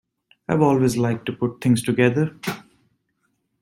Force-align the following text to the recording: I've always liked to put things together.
I've 0.49 0.63
always 0.63 0.97
liked 0.97 1.27
to 1.27 1.31
put 1.33 1.61
things 1.61 1.83
together. 1.83 2.35